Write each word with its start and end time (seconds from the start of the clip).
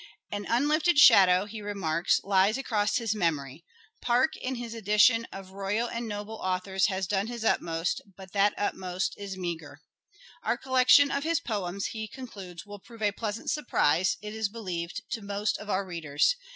"An 0.31 0.47
unlifted 0.49 0.97
shadow," 0.97 1.45
he 1.45 1.61
remarks," 1.61 2.19
lies 2.23 2.57
across 2.57 2.97
his 2.97 3.13
memory. 3.13 3.63
Park 4.01 4.35
in 4.35 4.55
his 4.55 4.73
edition 4.73 5.27
of' 5.31 5.51
Royal 5.51 5.87
and 5.87 6.07
Noble 6.07 6.37
Authors' 6.41 6.87
has 6.87 7.05
done 7.05 7.27
his 7.27 7.45
utmost, 7.45 8.01
but 8.17 8.31
that 8.31 8.55
utmost 8.57 9.13
is 9.19 9.37
meagre."" 9.37 9.83
Our 10.43 10.57
col 10.57 10.73
lection 10.73 11.11
of 11.11 11.23
his 11.23 11.39
poems," 11.39 11.89
he 11.93 12.07
concludes," 12.07 12.65
will 12.65 12.79
prove 12.79 13.03
a 13.03 13.11
pleasant 13.11 13.51
surprise, 13.51 14.17
it 14.23 14.33
is 14.33 14.49
believed, 14.49 15.03
to 15.11 15.21
most 15.21 15.59
of 15.59 15.69
our 15.69 15.85
readers. 15.85 16.35